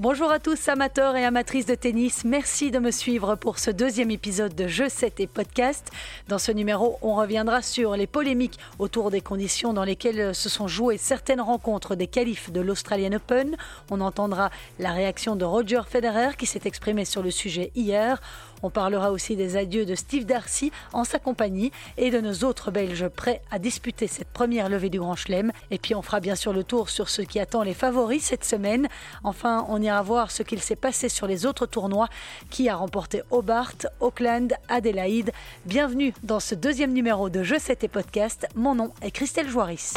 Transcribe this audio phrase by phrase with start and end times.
[0.00, 4.12] Bonjour à tous amateurs et amatrices de tennis, merci de me suivre pour ce deuxième
[4.12, 5.90] épisode de Jeux 7 et podcast.
[6.28, 10.68] Dans ce numéro, on reviendra sur les polémiques autour des conditions dans lesquelles se sont
[10.68, 13.56] jouées certaines rencontres des qualifs de l'Australian Open.
[13.90, 18.20] On entendra la réaction de Roger Federer qui s'est exprimé sur le sujet hier.
[18.62, 22.70] On parlera aussi des adieux de Steve Darcy en sa compagnie et de nos autres
[22.70, 25.52] Belges prêts à disputer cette première levée du Grand Chelem.
[25.70, 28.44] Et puis on fera bien sûr le tour sur ce qui attend les favoris cette
[28.44, 28.88] semaine.
[29.22, 32.08] Enfin, on ira voir ce qu'il s'est passé sur les autres tournois
[32.50, 35.32] qui a remporté Hobart, Auckland, Adélaïde?
[35.66, 38.46] Bienvenue dans ce deuxième numéro de Jeux 7 et podcast.
[38.54, 39.94] Mon nom est Christelle Joiris.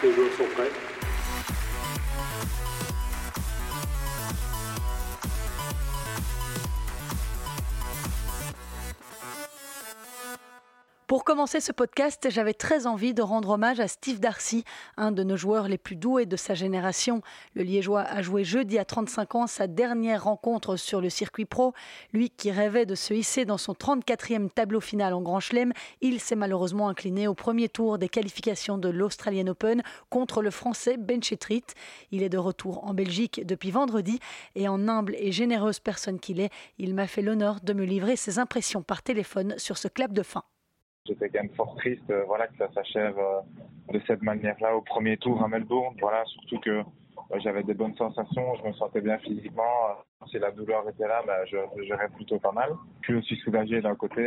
[0.00, 0.87] Les sont prêts.
[11.08, 14.62] Pour commencer ce podcast, j'avais très envie de rendre hommage à Steve Darcy,
[14.98, 17.22] un de nos joueurs les plus doués de sa génération.
[17.54, 21.72] Le Liégeois a joué jeudi à 35 ans sa dernière rencontre sur le circuit pro.
[22.12, 26.20] Lui qui rêvait de se hisser dans son 34e tableau final en Grand Chelem, il
[26.20, 31.22] s'est malheureusement incliné au premier tour des qualifications de l'Australian Open contre le Français Ben
[31.22, 31.64] Chetrit.
[32.10, 34.20] Il est de retour en Belgique depuis vendredi
[34.56, 38.16] et en humble et généreuse personne qu'il est, il m'a fait l'honneur de me livrer
[38.16, 40.44] ses impressions par téléphone sur ce clap de fin.
[41.08, 44.82] J'étais quand même fort triste euh, voilà, que ça s'achève euh, de cette manière-là au
[44.82, 45.96] premier tour à Melbourne.
[46.00, 49.62] Voilà, surtout que euh, j'avais des bonnes sensations, je me sentais bien physiquement.
[50.30, 51.56] Si la douleur était là, ben, je,
[51.88, 52.72] j'aurais plutôt pas mal.
[53.00, 54.22] Puis aussi soulagé d'un côté,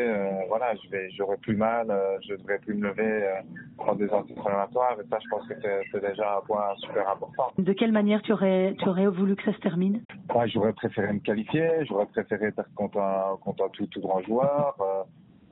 [0.47, 1.87] voilà, je vais, j'aurais plus mal,
[2.27, 3.29] je devrais plus me lever,
[3.77, 4.97] prendre des anti-inflammatoires.
[4.99, 5.53] Et ça, je pense que
[5.91, 7.51] c'est, déjà un point super important.
[7.57, 10.01] De quelle manière tu aurais, tu aurais voulu que ça se termine?
[10.33, 14.21] Bah, J'aurais préféré me qualifier, j'aurais préféré perdre contre un, contre un tout, tout grand
[14.21, 14.75] joueur.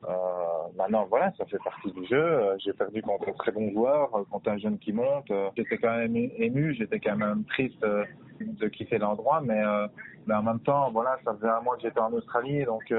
[0.08, 0.14] Euh,
[0.78, 2.22] maintenant, voilà, ça fait partie du jeu.
[2.22, 5.32] Euh, j'ai perdu contre un très bon joueur, euh, contre un jeune qui monte.
[5.58, 7.84] J'étais quand même ému, j'étais quand même triste
[8.40, 9.62] de quitter l'endroit, mais,
[10.26, 12.94] mais en même temps, voilà, ça faisait un mois que j'étais en Australie, donc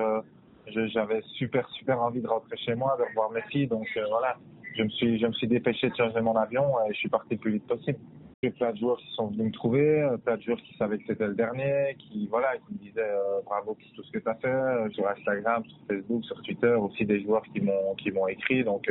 [0.67, 4.37] j'avais super super envie de rentrer chez moi, de revoir mes filles, donc voilà,
[4.77, 7.35] je me suis je me suis dépêché de changer mon avion et je suis parti
[7.35, 7.99] le plus vite possible.
[8.43, 10.97] J'ai plein de joueurs qui sont venus me trouver, euh, plein de joueurs qui savaient
[10.97, 14.19] que c'était le dernier, qui voilà, qui me disaient euh, bravo pour tout ce que
[14.19, 18.29] tu as fait euh, sur Instagram, sur Facebook, sur Twitter, aussi des joueurs qui m'ont
[18.29, 18.65] écrit.
[18.65, 18.91] Donc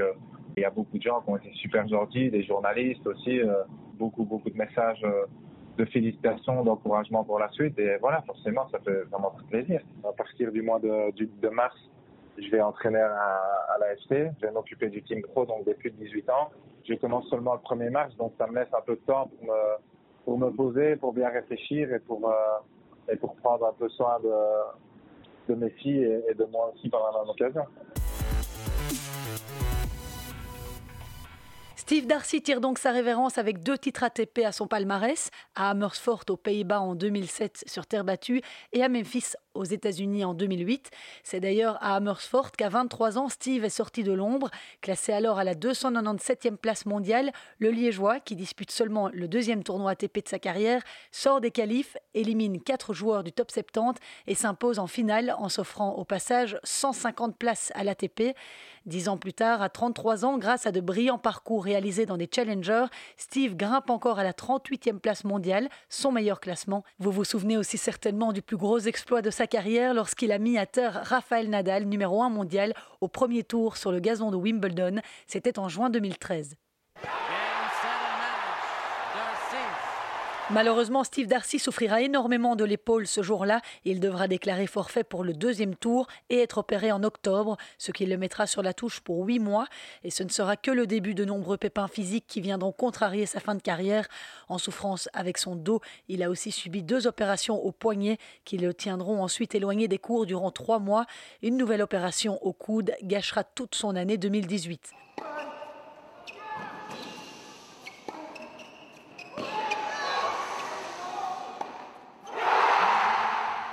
[0.55, 3.39] il y a beaucoup de gens qui ont été super gentils, des journalistes aussi,
[3.97, 5.03] beaucoup beaucoup de messages
[5.79, 7.79] de félicitations, d'encouragement pour la suite.
[7.79, 9.81] Et voilà, forcément, ça fait vraiment très plaisir.
[10.07, 11.75] À partir du mois de, mars,
[12.37, 13.31] je vais entraîner à,
[13.69, 16.51] à je vais m'occuper du team pro, donc des plus de 18 ans.
[16.87, 19.45] Je commence seulement le 1er mars, donc ça me laisse un peu de temps pour
[19.45, 19.59] me,
[20.25, 22.33] pour me poser, pour bien réfléchir et pour, euh,
[23.11, 26.89] et pour prendre un peu soin de, de mes filles et, et de moi aussi
[26.89, 27.25] pendant la
[31.89, 36.23] Steve Darcy tire donc sa révérence avec deux titres ATP à son palmarès, à Amersfoort
[36.29, 40.91] aux Pays-Bas en 2007 sur terre battue et à Memphis aux États-Unis en 2008.
[41.23, 44.51] C'est d'ailleurs à Amersfoort qu'à 23 ans, Steve est sorti de l'ombre.
[44.81, 49.89] Classé alors à la 297e place mondiale, le Liégeois, qui dispute seulement le deuxième tournoi
[49.91, 54.77] ATP de sa carrière, sort des qualifs, élimine quatre joueurs du top 70 et s'impose
[54.77, 58.35] en finale en s'offrant au passage 150 places à l'ATP.
[58.85, 62.29] Dix ans plus tard, à 33 ans, grâce à de brillants parcours réalisés dans des
[62.33, 62.85] challengers,
[63.17, 66.83] Steve grimpe encore à la 38e place mondiale, son meilleur classement.
[66.99, 70.57] Vous vous souvenez aussi certainement du plus gros exploit de sa carrière lorsqu'il a mis
[70.57, 75.01] à terre Rafael Nadal, numéro 1 mondial, au premier tour sur le gazon de Wimbledon.
[75.27, 76.55] C'était en juin 2013.
[80.51, 83.61] Malheureusement, Steve Darcy souffrira énormément de l'épaule ce jour-là.
[83.85, 88.07] Il devra déclarer forfait pour le deuxième tour et être opéré en octobre, ce qui
[88.07, 89.67] le mettra sur la touche pour huit mois.
[90.03, 93.39] Et ce ne sera que le début de nombreux pépins physiques qui viendront contrarier sa
[93.39, 94.07] fin de carrière.
[94.47, 98.73] En souffrance avec son dos, il a aussi subi deux opérations au poignet qui le
[98.73, 101.05] tiendront ensuite éloigné des cours durant trois mois.
[101.43, 104.93] Une nouvelle opération au coude gâchera toute son année 2018.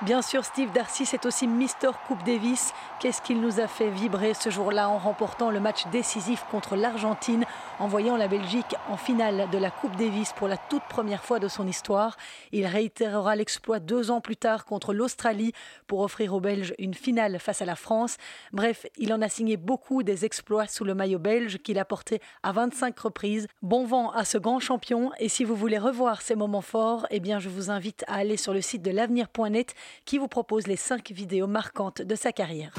[0.03, 2.75] Bien sûr, Steve Darcy, c'est aussi Mister Coupe Davis.
[3.01, 7.47] Qu'est-ce qu'il nous a fait vibrer ce jour-là en remportant le match décisif contre l'Argentine,
[7.79, 11.39] en voyant la Belgique en finale de la Coupe Davis pour la toute première fois
[11.39, 12.19] de son histoire?
[12.53, 15.53] Il réitérera l'exploit deux ans plus tard contre l'Australie
[15.87, 18.19] pour offrir aux Belges une finale face à la France.
[18.53, 22.21] Bref, il en a signé beaucoup des exploits sous le maillot belge qu'il a porté
[22.43, 23.47] à 25 reprises.
[23.63, 27.19] Bon vent à ce grand champion et si vous voulez revoir ces moments forts, eh
[27.19, 30.77] bien je vous invite à aller sur le site de l'avenir.net qui vous propose les
[30.77, 32.75] 5 vidéos marquantes de sa carrière.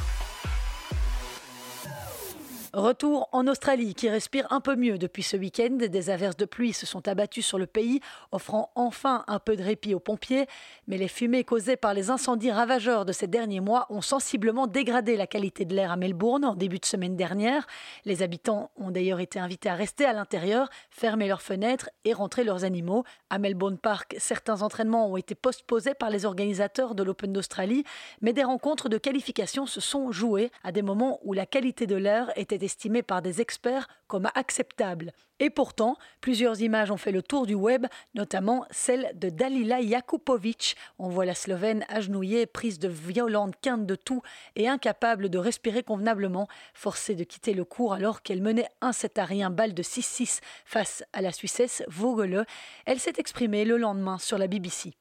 [2.77, 5.77] Retour en Australie, qui respire un peu mieux depuis ce week-end.
[5.77, 8.01] Des averses de pluie se sont abattues sur le pays,
[8.31, 10.45] offrant enfin un peu de répit aux pompiers.
[10.85, 15.18] Mais les fumées causées par les incendies ravageurs de ces derniers mois ont sensiblement dégradé
[15.18, 17.65] la qualité de l'air à Melbourne en début de semaine dernière.
[18.06, 22.44] Les habitants ont d'ailleurs été invités à rester à l'intérieur, fermer leurs fenêtres et rentrer
[22.44, 23.06] leurs animaux.
[23.31, 27.85] À Melbourne Park, certains entraînements ont été postposés par les organisateurs de l'Open d'Australie,
[28.21, 31.95] mais des rencontres de qualification se sont jouées à des moments où la qualité de
[31.95, 35.12] l'air était estimé par des experts comme acceptable.
[35.40, 40.75] Et pourtant, plusieurs images ont fait le tour du web, notamment celle de Dalila Jakupovic.
[41.00, 44.22] On voit la Slovène agenouillée, prise de violentes quintes de tout
[44.56, 49.18] et incapable de respirer convenablement, forcée de quitter le cours alors qu'elle menait un 7
[49.18, 52.46] à rien balle de 6-6 face à la Suissesse Vogele.
[52.86, 54.94] Elle s'est exprimée le lendemain sur la BBC.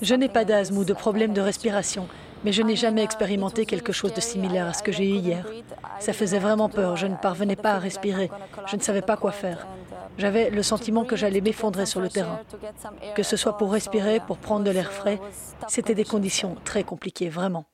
[0.00, 2.06] Je n'ai pas d'asthme ou de problème de respiration,
[2.44, 5.44] mais je n'ai jamais expérimenté quelque chose de similaire à ce que j'ai eu hier.
[6.00, 8.30] Ça faisait vraiment peur, je ne parvenais pas à respirer,
[8.66, 9.66] je ne savais pas quoi faire.
[10.18, 12.40] J'avais le sentiment que j'allais m'effondrer sur le terrain.
[13.14, 15.20] Que ce soit pour respirer, pour prendre de l'air frais,
[15.68, 17.66] c'était des conditions très compliquées, vraiment.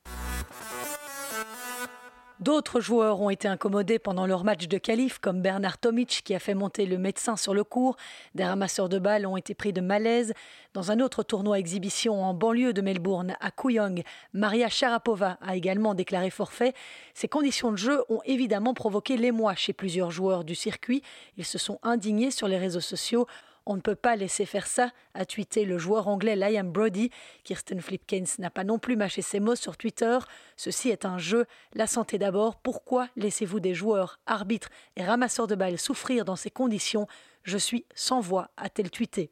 [2.41, 6.41] D'autres joueurs ont été incommodés pendant leur match de qualif, comme Bernard Tomic qui a
[6.41, 7.97] fait monter le médecin sur le cours.
[8.35, 10.35] Des ramasseurs de balles ont été pris de malaise.
[10.73, 14.03] Dans un autre tournoi exhibition en banlieue de Melbourne, à Kooyong,
[14.33, 16.75] Maria Sharapova a également déclaré forfait.
[17.15, 21.03] Ces conditions de jeu ont évidemment provoqué l'émoi chez plusieurs joueurs du circuit.
[21.37, 23.29] Ils se sont indignés sur les réseaux sociaux.
[23.67, 27.11] On ne peut pas laisser faire ça, a tweeté le joueur anglais Liam Brody.
[27.45, 30.19] Kirsten Flipkens n'a pas non plus mâché ses mots sur Twitter.
[30.57, 32.57] Ceci est un jeu, la santé d'abord.
[32.57, 37.07] Pourquoi laissez-vous des joueurs, arbitres et ramasseurs de balles souffrir dans ces conditions?
[37.43, 39.31] Je suis sans voix, a-t-elle tweeté.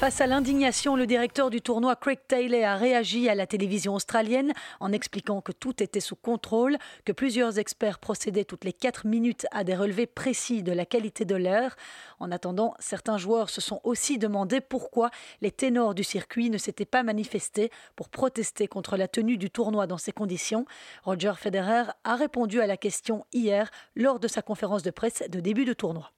[0.00, 4.54] Face à l'indignation, le directeur du tournoi Craig Taylor a réagi à la télévision australienne
[4.80, 9.46] en expliquant que tout était sous contrôle, que plusieurs experts procédaient toutes les 4 minutes
[9.50, 11.76] à des relevés précis de la qualité de l'air.
[12.18, 15.10] En attendant, certains joueurs se sont aussi demandé pourquoi
[15.42, 19.86] les ténors du circuit ne s'étaient pas manifestés pour protester contre la tenue du tournoi
[19.86, 20.64] dans ces conditions.
[21.04, 25.40] Roger Federer a répondu à la question hier lors de sa conférence de presse de
[25.40, 26.10] début de tournoi.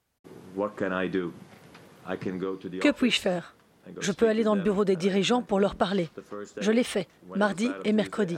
[2.79, 3.57] Que puis-je faire?
[4.01, 6.09] Je peux aller dans le bureau des dirigeants pour leur parler.
[6.57, 8.37] Je l'ai fait mardi et mercredi.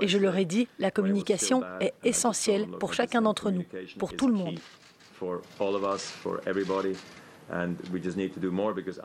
[0.00, 3.64] Et je leur ai dit, la communication est essentielle pour chacun d'entre nous,
[3.98, 4.58] pour tout le monde.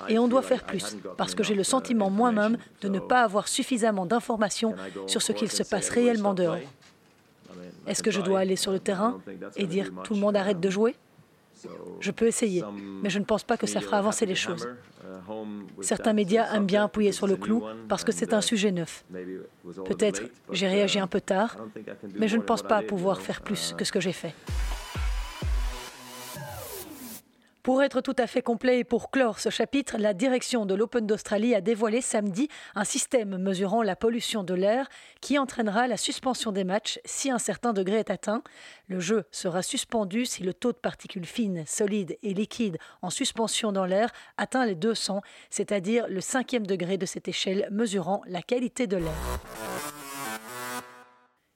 [0.09, 3.47] Et on doit faire plus, parce que j'ai le sentiment moi-même de ne pas avoir
[3.47, 4.75] suffisamment d'informations
[5.07, 6.57] sur ce qu'il se passe réellement dehors.
[7.87, 9.19] Est-ce que je dois aller sur le terrain
[9.55, 10.95] et dire tout le monde arrête de jouer?
[11.99, 12.63] Je peux essayer,
[13.01, 14.67] mais je ne pense pas que ça fera avancer les choses.
[15.81, 19.03] Certains médias aiment bien appuyer sur le clou parce que c'est un sujet neuf.
[19.85, 21.57] Peut-être j'ai réagi un peu tard,
[22.15, 24.33] mais je ne pense pas pouvoir faire plus que ce que j'ai fait.
[27.63, 31.05] Pour être tout à fait complet et pour clore ce chapitre, la direction de l'Open
[31.05, 34.89] d'Australie a dévoilé samedi un système mesurant la pollution de l'air
[35.21, 38.41] qui entraînera la suspension des matchs si un certain degré est atteint.
[38.87, 43.71] Le jeu sera suspendu si le taux de particules fines, solides et liquides en suspension
[43.71, 45.21] dans l'air atteint les 200,
[45.51, 50.00] c'est-à-dire le cinquième degré de cette échelle mesurant la qualité de l'air.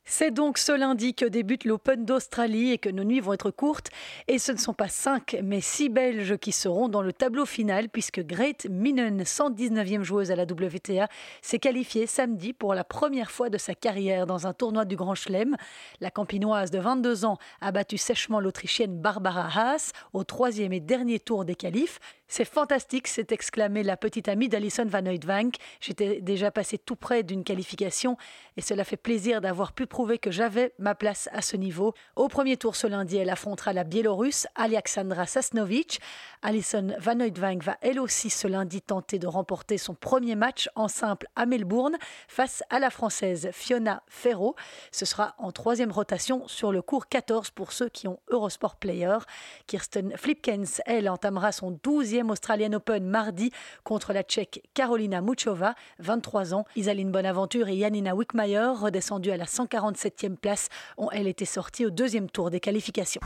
[0.07, 3.89] C'est donc ce lundi que débute l'Open d'Australie et que nos nuits vont être courtes.
[4.27, 7.89] Et ce ne sont pas cinq, mais six Belges qui seront dans le tableau final,
[7.89, 11.07] puisque Great Minen, 119e joueuse à la WTA,
[11.41, 15.15] s'est qualifiée samedi pour la première fois de sa carrière dans un tournoi du Grand
[15.15, 15.57] Chelem.
[16.01, 21.19] La campinoise de 22 ans a battu sèchement l'Autrichienne Barbara Haas au troisième et dernier
[21.19, 21.99] tour des qualifs.
[22.27, 25.55] C'est fantastique, s'est exclamée la petite amie d'Alison Van Oudvank.
[25.79, 28.17] J'étais déjà passée tout près d'une qualification
[28.57, 31.93] et cela fait plaisir d'avoir pu prouver que j'avais ma place à ce niveau.
[32.17, 36.01] Au premier tour ce lundi, elle affrontera la Biélorusse Alexandra Sasnovic.
[36.41, 40.89] Alison Van Oudvank va elle aussi ce lundi tenter de remporter son premier match en
[40.89, 41.95] simple à Melbourne
[42.27, 44.57] face à la Française Fiona Ferro.
[44.91, 49.17] Ce sera en troisième rotation sur le cours 14 pour ceux qui ont Eurosport Player.
[49.65, 53.49] Kirsten Flipkens, elle, entamera son 12e Australian Open mardi
[53.85, 56.65] contre la Tchèque Carolina Muchova, 23 ans.
[56.75, 59.45] Isaline Bonaventure et Janina Wickmayer, redescendues à la
[59.91, 63.21] 147e place, ont elles été sorties au deuxième tour des qualifications.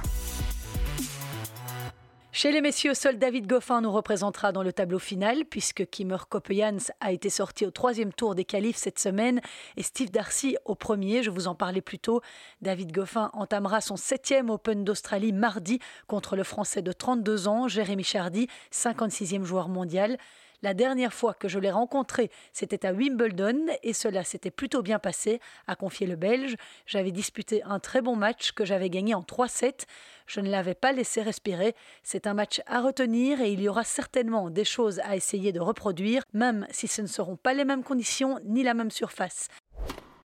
[2.31, 6.93] Chez les messieurs, seul David Goffin nous représentera dans le tableau final, puisque Kimmer Koppejans
[7.01, 9.41] a été sorti au troisième tour des qualifs cette semaine
[9.75, 11.21] et Steve Darcy au premier.
[11.21, 12.21] Je vous en parlais plus tôt.
[12.61, 18.05] David Goffin entamera son septième Open d'Australie mardi contre le Français de 32 ans, Jérémy
[18.05, 20.17] Chardy, 56e joueur mondial.
[20.61, 24.99] La dernière fois que je l'ai rencontré, c'était à Wimbledon et cela s'était plutôt bien
[24.99, 26.55] passé, a confié le Belge.
[26.85, 29.85] J'avais disputé un très bon match que j'avais gagné en 3-7.
[30.27, 31.75] Je ne l'avais pas laissé respirer.
[32.03, 35.61] C'est un match à retenir et il y aura certainement des choses à essayer de
[35.61, 39.47] reproduire, même si ce ne seront pas les mêmes conditions ni la même surface.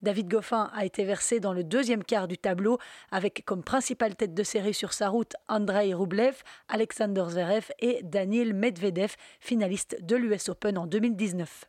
[0.01, 2.77] David Goffin a été versé dans le deuxième quart du tableau
[3.11, 8.53] avec comme principale tête de série sur sa route Andrei Rublev, Alexander Zverev et Daniel
[8.53, 11.65] Medvedev, finaliste de l'US Open en 2019.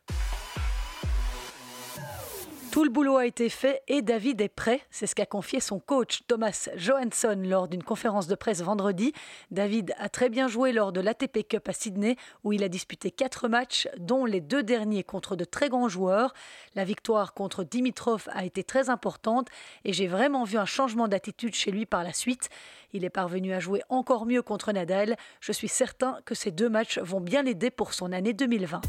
[2.73, 4.81] Tout le boulot a été fait et David est prêt.
[4.89, 9.13] C'est ce qu'a confié son coach Thomas Johansson lors d'une conférence de presse vendredi.
[9.51, 13.11] David a très bien joué lors de l'ATP Cup à Sydney où il a disputé
[13.11, 16.33] quatre matchs, dont les deux derniers contre de très grands joueurs.
[16.73, 19.49] La victoire contre Dimitrov a été très importante
[19.85, 22.49] et j'ai vraiment vu un changement d'attitude chez lui par la suite.
[22.91, 25.15] Il est parvenu à jouer encore mieux contre Nadal.
[25.41, 28.81] Je suis certain que ces deux matchs vont bien l'aider pour son année 2020.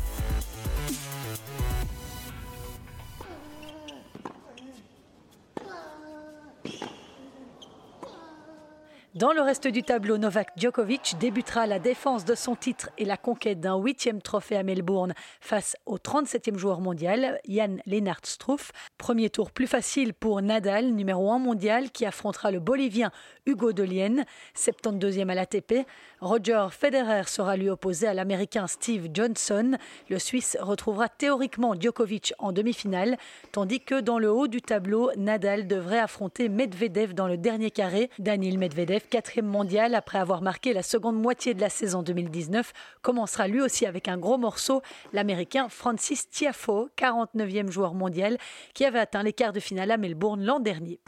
[9.15, 13.17] Dans le reste du tableau, Novak Djokovic débutera la défense de son titre et la
[13.17, 18.73] conquête d'un huitième trophée à Melbourne face au 37e joueur mondial, Jan Lennart Struff.
[18.99, 23.13] Premier tour plus facile pour Nadal, numéro 1 mondial, qui affrontera le Bolivien
[23.47, 24.25] Hugo Delien,
[24.57, 25.87] 72e à l'ATP.
[26.21, 29.77] Roger Federer sera lui opposé à l'Américain Steve Johnson.
[30.11, 33.17] Le Suisse retrouvera théoriquement Djokovic en demi-finale,
[33.53, 38.11] tandis que dans le haut du tableau, Nadal devrait affronter Medvedev dans le dernier carré.
[38.19, 43.49] Daniel Medvedev, quatrième mondial après avoir marqué la seconde moitié de la saison 2019, commencera
[43.49, 44.83] lui aussi avec un gros morceau,
[45.13, 48.39] l'Américain Francis Tiafoe, 49e joueur mondial,
[48.75, 51.01] qui avait atteint les quarts de finale à Melbourne l'an dernier.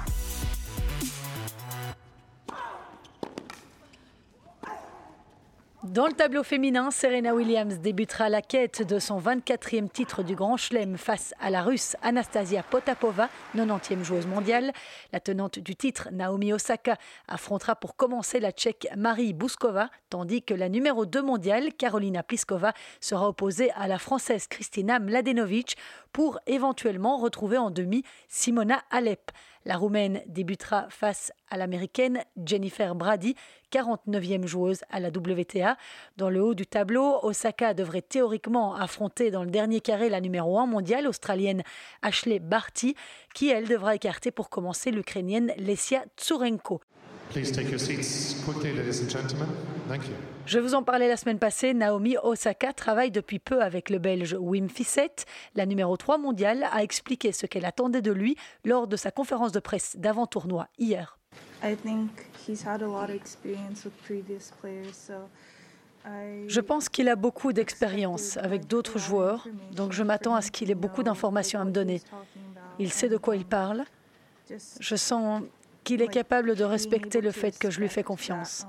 [5.92, 10.56] Dans le tableau féminin, Serena Williams débutera la quête de son 24e titre du Grand
[10.56, 14.72] Chelem face à la Russe Anastasia Potapova, 90e joueuse mondiale.
[15.12, 16.96] La tenante du titre, Naomi Osaka,
[17.28, 22.72] affrontera pour commencer la Tchèque Marie Bouskova, tandis que la numéro 2 mondiale, Carolina Pliskova,
[23.00, 25.76] sera opposée à la Française Kristina Mladenovic
[26.12, 29.30] pour éventuellement retrouver en demi Simona Alep.
[29.66, 33.34] La Roumaine débutera face à l'Américaine Jennifer Brady,
[33.72, 35.76] 49e joueuse à la WTA.
[36.16, 40.60] Dans le haut du tableau, Osaka devrait théoriquement affronter dans le dernier carré la numéro
[40.60, 41.64] 1 mondiale australienne
[42.00, 42.94] Ashley Barty,
[43.34, 46.80] qui elle devra écarter pour commencer l'Ukrainienne Lesia Tsurenko.
[50.46, 54.36] Je vous en parlais la semaine passée, Naomi Osaka travaille depuis peu avec le Belge
[54.38, 55.26] Wim Fissette.
[55.54, 59.52] La numéro 3 mondiale a expliqué ce qu'elle attendait de lui lors de sa conférence
[59.52, 61.18] de presse d'avant-tournoi hier.
[66.46, 70.70] Je pense qu'il a beaucoup d'expérience avec d'autres joueurs, donc je m'attends à ce qu'il
[70.70, 72.00] ait beaucoup d'informations à me donner.
[72.78, 73.84] Il sait de quoi il parle.
[74.78, 75.42] Je sens
[75.86, 78.66] qu'il est capable de respecter le fait que je lui fais confiance.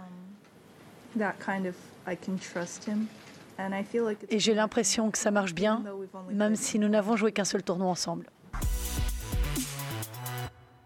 [4.30, 5.84] Et j'ai l'impression que ça marche bien,
[6.32, 8.28] même si nous n'avons joué qu'un seul tournoi ensemble.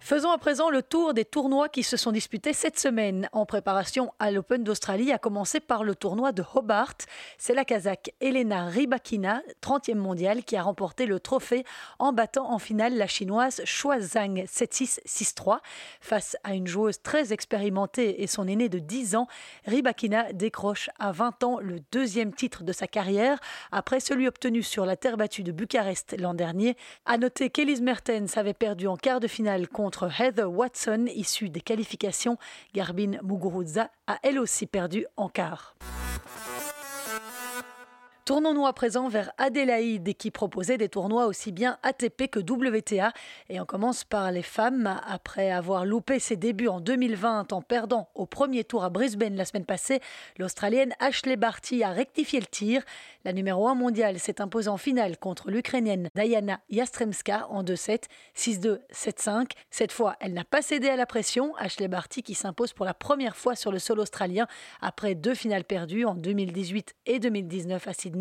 [0.03, 4.11] Faisons à présent le tour des tournois qui se sont disputés cette semaine en préparation
[4.17, 6.95] à l'Open d'Australie, à commencer par le tournoi de Hobart.
[7.37, 11.65] C'est la Kazakh Elena Rybakina, 30e mondiale, qui a remporté le trophée
[11.99, 15.59] en battant en finale la chinoise Shua Zhang 7-6-6-3.
[16.01, 19.27] Face à une joueuse très expérimentée et son aînée de 10 ans,
[19.67, 23.39] Rybakina décroche à 20 ans le deuxième titre de sa carrière
[23.71, 26.75] après celui obtenu sur la terre battue de Bucarest l'an dernier.
[27.05, 31.61] À noter qu'Elise Mertens avait perdu en quart de finale contre Heather Watson, issue des
[31.61, 32.37] qualifications.
[32.73, 35.75] Garbine Muguruza a elle aussi perdu en quart.
[38.31, 43.11] Tournons-nous à présent vers Adélaïde qui proposait des tournois aussi bien ATP que WTA.
[43.49, 45.01] Et on commence par les femmes.
[45.05, 49.43] Après avoir loupé ses débuts en 2020 en perdant au premier tour à Brisbane la
[49.43, 49.99] semaine passée,
[50.37, 52.83] l'Australienne Ashley Barty a rectifié le tir.
[53.25, 58.03] La numéro 1 mondiale s'est imposée en finale contre l'Ukrainienne Diana Yastremska en 2-7,
[58.37, 59.51] 6-2, 7-5.
[59.71, 61.53] Cette fois, elle n'a pas cédé à la pression.
[61.57, 64.47] Ashley Barty qui s'impose pour la première fois sur le sol australien
[64.79, 68.20] après deux finales perdues en 2018 et 2019 à Sydney.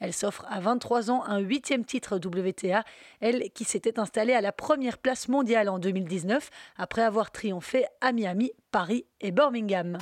[0.00, 2.84] Elle s'offre à 23 ans un huitième titre WTA,
[3.20, 8.12] elle qui s'était installée à la première place mondiale en 2019 après avoir triomphé à
[8.12, 9.98] Miami, Paris et Birmingham.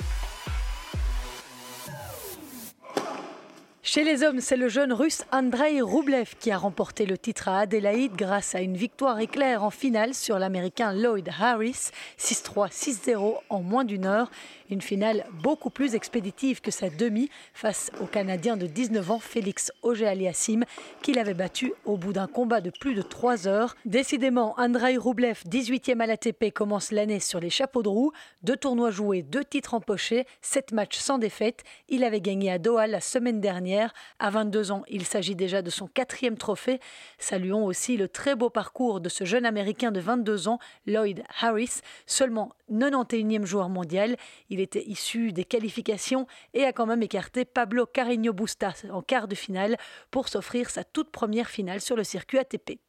[3.85, 7.59] Chez les hommes, c'est le jeune russe Andrei Rublev qui a remporté le titre à
[7.59, 13.61] Adélaïde grâce à une victoire éclair en finale sur l'américain Lloyd Harris, 6-3, 6-0 en
[13.61, 14.31] moins d'une heure.
[14.73, 19.71] Une finale beaucoup plus expéditive que sa demi face au Canadien de 19 ans Félix
[19.83, 20.65] Auger-Aliassime
[21.03, 23.75] qu'il avait battu au bout d'un combat de plus de 3 heures.
[23.85, 28.13] Décidément, Andrei Rublev, 18e à l'ATP, commence l'année sur les chapeaux de roue.
[28.41, 31.61] Deux tournois joués, deux titres empochés, sept matchs sans défaite.
[31.87, 33.93] Il avait gagné à Doha la semaine dernière.
[34.17, 36.79] À 22 ans, il s'agit déjà de son quatrième trophée.
[37.19, 41.81] Saluons aussi le très beau parcours de ce jeune Américain de 22 ans, Lloyd Harris,
[42.07, 44.17] seulement 91e joueur mondial.
[44.49, 49.27] Il était issu des qualifications et a quand même écarté Pablo Carreño Busta en quart
[49.27, 49.77] de finale
[50.11, 52.79] pour s'offrir sa toute première finale sur le circuit ATP.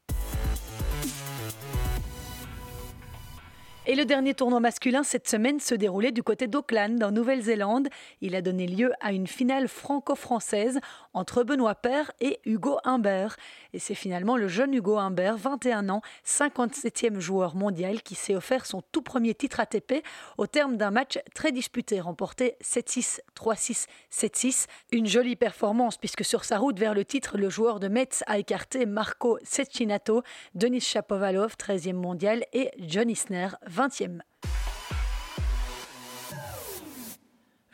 [3.87, 7.89] Et le dernier tournoi masculin cette semaine se déroulait du côté d'Auckland, en Nouvelle-Zélande.
[8.23, 10.81] Il a donné lieu à une finale franco-française
[11.13, 13.37] entre Benoît Paire et Hugo Humbert.
[13.75, 18.65] Et c'est finalement le jeune Hugo Humbert, 21 ans, 57e joueur mondial, qui s'est offert
[18.65, 20.03] son tout premier titre ATP
[20.39, 24.67] au terme d'un match très disputé, remporté 7-6, 3-6, 7-6.
[24.93, 28.39] Une jolie performance puisque sur sa route vers le titre, le joueur de Metz a
[28.39, 30.23] écarté Marco Cecchinato,
[30.55, 34.54] Denis Shapovalov, 13e mondial, et John Isner, 20e.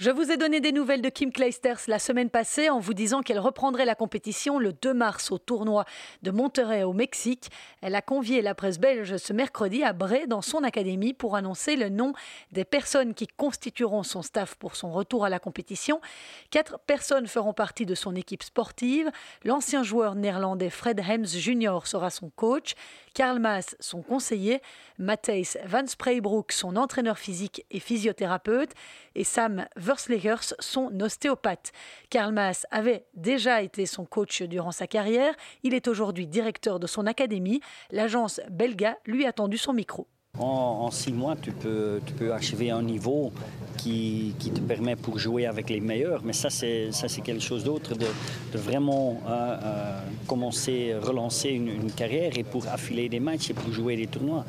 [0.00, 3.20] Je vous ai donné des nouvelles de Kim Clijsters la semaine passée en vous disant
[3.20, 5.84] qu'elle reprendrait la compétition le 2 mars au tournoi
[6.22, 7.50] de Monterrey au Mexique.
[7.82, 11.76] Elle a convié la presse belge ce mercredi à Bray dans son académie pour annoncer
[11.76, 12.14] le nom
[12.50, 16.00] des personnes qui constitueront son staff pour son retour à la compétition.
[16.48, 19.10] Quatre personnes feront partie de son équipe sportive.
[19.44, 21.80] L'ancien joueur néerlandais Fred Hems Jr.
[21.84, 22.72] sera son coach.
[23.12, 24.62] Karl Maas, son conseiller,
[24.98, 28.70] Matthijs Van Spraybroek, son entraîneur physique et physiothérapeute,
[29.14, 31.72] et Sam Verslegers, son ostéopathe.
[32.10, 35.34] Karl Maas avait déjà été son coach durant sa carrière.
[35.62, 37.60] Il est aujourd'hui directeur de son académie.
[37.90, 40.06] L'agence Belga lui a tendu son micro.
[40.38, 43.32] En, six mois, tu peux, tu peux achever un niveau
[43.76, 46.22] qui, qui, te permet pour jouer avec les meilleurs.
[46.24, 48.06] Mais ça, c'est, ça, c'est quelque chose d'autre, de,
[48.54, 53.96] vraiment euh, euh, commencer, relancer une, carrière et pour affiler des matchs et pour jouer
[53.96, 54.44] des tournois.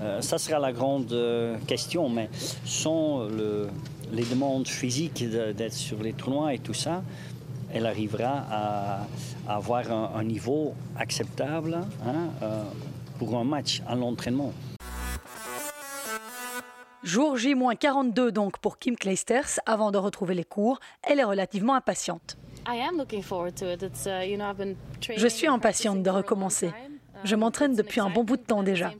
[0.00, 1.16] Euh, ça sera la grande
[1.66, 2.10] question.
[2.10, 2.28] Mais
[2.66, 3.68] sans le,
[4.14, 7.02] les demandes physiques d'être sur les tournois et tout ça,
[7.72, 9.06] elle arrivera à,
[9.48, 12.30] avoir un, niveau acceptable hein,
[13.18, 14.52] pour un match, à l'entraînement.
[17.02, 19.60] Jour J-42 donc pour Kim Kleisters.
[19.66, 22.38] Avant de retrouver les cours, elle est relativement impatiente.
[25.16, 26.70] Je suis impatiente de recommencer.
[27.24, 28.92] Je m'entraîne depuis un bon bout de temps déjà.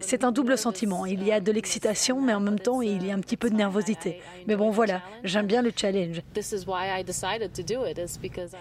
[0.00, 1.06] C'est un double sentiment.
[1.06, 3.50] Il y a de l'excitation, mais en même temps, il y a un petit peu
[3.50, 4.20] de nervosité.
[4.46, 6.22] Mais bon, voilà, j'aime bien le challenge.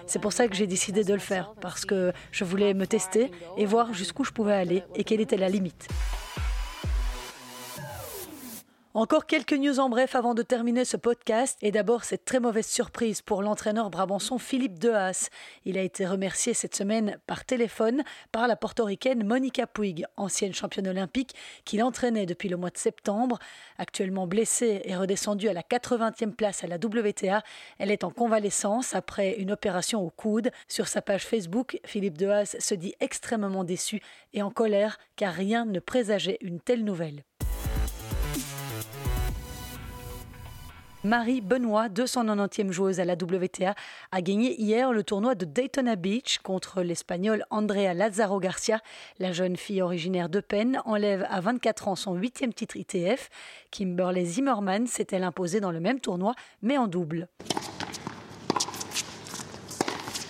[0.07, 3.31] C'est pour ça que j'ai décidé de le faire, parce que je voulais me tester
[3.57, 5.87] et voir jusqu'où je pouvais aller et quelle était la limite.
[8.95, 11.57] Encore quelques news en bref avant de terminer ce podcast.
[11.63, 15.29] Et d'abord, cette très mauvaise surprise pour l'entraîneur brabançon Philippe Dehaas.
[15.65, 20.87] Il a été remercié cette semaine par téléphone par la portoricaine Monica Puig, ancienne championne
[20.87, 21.33] olympique,
[21.65, 23.39] qui l'entraînait depuis le mois de septembre.
[23.79, 27.41] Actuellement blessée et redescendue à la 80e place à la WTA,
[27.79, 30.51] elle est en convalescence après une opération au coude.
[30.67, 34.03] Sur sa page Facebook, Philippe Dehaas se dit extrêmement déçu
[34.33, 37.23] et en colère car rien ne présageait une telle nouvelle.
[41.05, 43.75] Marie Benoît, 290e joueuse à la WTA,
[44.13, 48.79] a gagné hier le tournoi de Daytona Beach contre l'Espagnole Andrea Lazaro Garcia.
[49.19, 53.29] La jeune fille originaire de Penn enlève à 24 ans son huitième titre ITF.
[53.69, 57.27] Kimberley Zimmerman s'est-elle imposée dans le même tournoi, mais en double.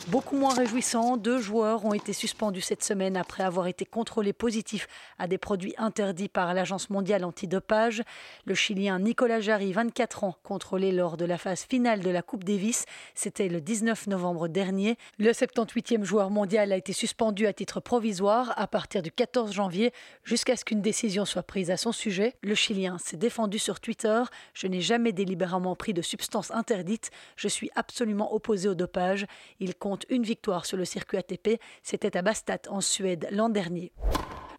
[0.10, 4.88] Beaucoup moins réjouissant, deux joueurs ont été suspendus cette semaine après avoir été contrôlés positifs
[5.18, 8.04] à des produits interdits par l'Agence mondiale antidopage.
[8.46, 12.44] Le Chilien Nicolas Jarry, 24 ans, contrôlé lors de la phase finale de la Coupe
[12.44, 12.84] Davis,
[13.16, 14.98] c'était le 19 novembre dernier.
[15.20, 19.94] Le 78e joueur mondial a été suspendu à titre provisoire à partir du 14 janvier
[20.26, 22.36] jusqu'à ce qu'une décision soit prise à son sujet.
[22.44, 24.22] Le Chilien s'est défendu sur Twitter
[24.54, 27.10] Je n'ai jamais délibérément pris de substances interdites.
[27.38, 29.28] Je suis absolument opposé au dopage.
[30.10, 31.60] Une victoire sur le circuit ATP.
[31.82, 33.92] C'était à Bastat en Suède l'an dernier.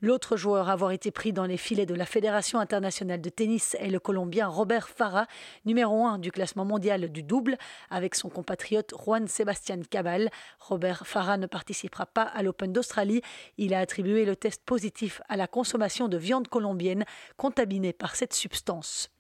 [0.04, 3.74] L'autre joueur à avoir été pris dans les filets de la Fédération internationale de tennis
[3.80, 5.26] est le Colombien Robert Farah,
[5.64, 7.56] numéro 1 du classement mondial du double,
[7.88, 10.28] avec son compatriote Juan Sebastián Cabal.
[10.60, 13.22] Robert Farah ne participera pas à l'Open d'Australie.
[13.56, 17.06] Il a attribué le test positif à la consommation de viande colombienne
[17.38, 19.10] contaminée par cette substance.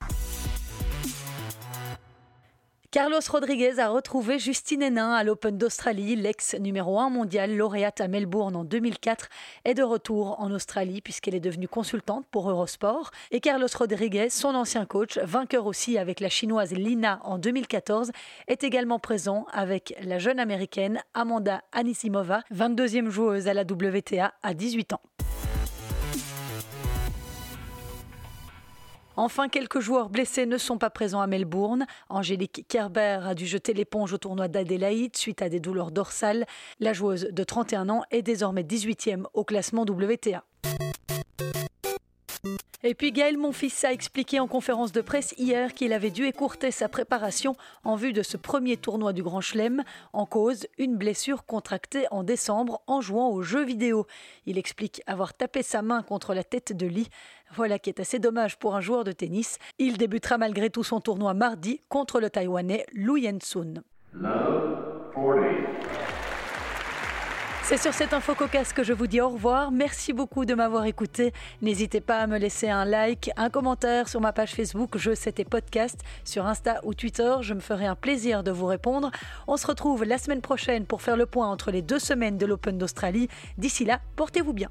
[2.94, 6.14] Carlos Rodriguez a retrouvé Justine Hénin à l'Open d'Australie.
[6.14, 9.28] L'ex numéro 1 mondial, lauréate à Melbourne en 2004,
[9.64, 13.10] est de retour en Australie puisqu'elle est devenue consultante pour Eurosport.
[13.32, 18.12] Et Carlos Rodriguez, son ancien coach, vainqueur aussi avec la chinoise Lina en 2014,
[18.46, 24.54] est également présent avec la jeune américaine Amanda Anisimova, 22e joueuse à la WTA à
[24.54, 25.00] 18 ans.
[29.16, 31.86] Enfin, quelques joueurs blessés ne sont pas présents à Melbourne.
[32.08, 36.46] Angélique Kerber a dû jeter l'éponge au tournoi d'Adélaïde suite à des douleurs dorsales.
[36.80, 40.44] La joueuse de 31 ans est désormais 18e au classement WTA.
[42.86, 46.70] Et puis Gaël Monfils a expliqué en conférence de presse hier qu'il avait dû écourter
[46.70, 51.46] sa préparation en vue de ce premier tournoi du Grand Chelem, en cause une blessure
[51.46, 54.06] contractée en décembre en jouant aux jeux vidéo.
[54.44, 57.08] Il explique avoir tapé sa main contre la tête de lit.
[57.54, 59.58] Voilà qui est assez dommage pour un joueur de tennis.
[59.78, 63.82] Il débutera malgré tout son tournoi mardi contre le Taïwanais Lu Yen-sun.
[67.66, 69.72] C'est sur cette info cocasse que je vous dis au revoir.
[69.72, 71.32] Merci beaucoup de m'avoir écouté.
[71.62, 75.46] N'hésitez pas à me laisser un like, un commentaire sur ma page Facebook Je C'était
[75.46, 77.36] Podcast, sur Insta ou Twitter.
[77.40, 79.10] Je me ferai un plaisir de vous répondre.
[79.48, 82.44] On se retrouve la semaine prochaine pour faire le point entre les deux semaines de
[82.44, 83.28] l'Open d'Australie.
[83.56, 84.68] D'ici là, portez-vous bien.